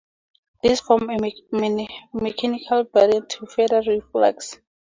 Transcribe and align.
This 0.63 0.81
forms 0.81 1.11
a 1.11 1.87
mechanical 2.17 2.85
barrier 2.85 3.21
to 3.21 3.45
further 3.45 3.83
reflux. 3.85 4.59